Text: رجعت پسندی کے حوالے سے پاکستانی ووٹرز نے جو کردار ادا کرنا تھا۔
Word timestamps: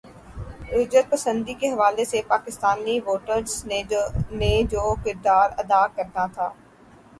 رجعت 0.71 1.09
پسندی 1.11 1.53
کے 1.53 1.67
حوالے 1.71 2.05
سے 2.05 2.21
پاکستانی 2.27 2.99
ووٹرز 3.05 3.53
نے 4.33 4.51
جو 4.71 4.83
کردار 5.03 5.49
ادا 5.59 5.85
کرنا 5.95 6.25
تھا۔ 6.35 6.49